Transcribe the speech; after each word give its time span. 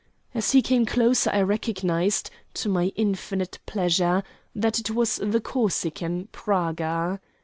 As 0.33 0.53
he 0.53 0.63
came 0.63 0.87
closer 0.87 1.29
I 1.31 1.43
recognized, 1.43 2.31
to 2.55 2.67
my 2.69 2.85
infinite 2.95 3.59
pleasure, 3.67 4.23
that 4.55 4.79
it 4.79 4.89
was 4.89 5.17
the 5.17 5.39
Corsican, 5.39 6.27
Praga. 6.31 7.21